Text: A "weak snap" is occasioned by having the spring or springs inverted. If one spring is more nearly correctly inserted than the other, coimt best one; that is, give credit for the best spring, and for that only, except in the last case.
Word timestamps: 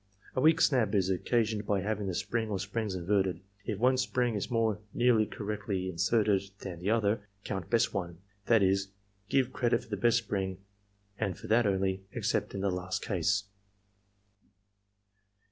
A 0.35 0.41
"weak 0.41 0.59
snap" 0.61 0.95
is 0.95 1.11
occasioned 1.11 1.67
by 1.67 1.81
having 1.81 2.07
the 2.07 2.15
spring 2.15 2.49
or 2.49 2.57
springs 2.57 2.95
inverted. 2.95 3.39
If 3.65 3.77
one 3.77 3.97
spring 3.97 4.33
is 4.33 4.49
more 4.49 4.79
nearly 4.95 5.27
correctly 5.27 5.87
inserted 5.89 6.41
than 6.57 6.79
the 6.79 6.89
other, 6.89 7.27
coimt 7.45 7.69
best 7.69 7.93
one; 7.93 8.17
that 8.47 8.63
is, 8.63 8.87
give 9.29 9.53
credit 9.53 9.83
for 9.83 9.89
the 9.89 9.97
best 9.97 10.17
spring, 10.17 10.57
and 11.19 11.37
for 11.37 11.45
that 11.45 11.67
only, 11.67 12.01
except 12.13 12.55
in 12.55 12.61
the 12.61 12.71
last 12.71 13.03
case. 13.05 13.43